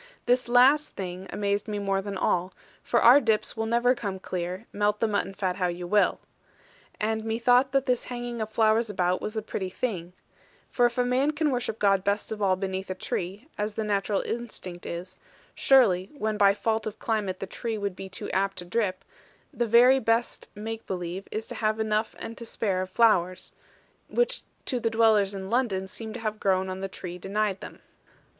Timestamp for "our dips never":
3.03-3.89